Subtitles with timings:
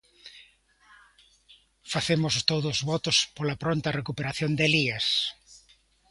[1.93, 5.07] Facemos todos votos pola pronta recuperación de Elías.